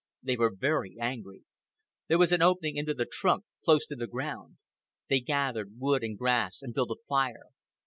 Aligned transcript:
They 0.23 0.35
were 0.35 0.55
very 0.55 0.97
angry. 0.99 1.43
There 2.07 2.17
was 2.17 2.31
an 2.31 2.41
opening 2.41 2.75
into 2.75 2.95
the 2.95 3.05
trunk 3.05 3.43
close 3.63 3.85
to 3.85 3.95
the 3.95 4.07
ground. 4.07 4.57
They 5.09 5.19
gathered 5.19 5.77
wood 5.77 6.03
and 6.03 6.17
grass 6.17 6.63
and 6.63 6.73
built 6.73 6.89
a 6.89 6.97
fire. 7.07 7.49